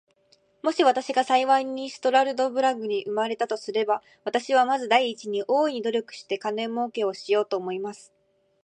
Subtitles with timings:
[0.63, 8.11] もし私が幸いにストラルドブラグに生れたとすれば、私はまず第一に、大いに努力して金もうけをしようと思います。